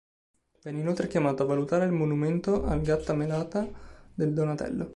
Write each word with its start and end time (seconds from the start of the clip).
Venne 0.63 0.79
inoltre 0.79 1.07
chiamato 1.07 1.43
a 1.43 1.45
valutare 1.45 1.85
il 1.85 1.91
monumento 1.91 2.63
al 2.63 2.81
Gattamelata 2.81 3.67
del 4.15 4.33
Donatello. 4.33 4.89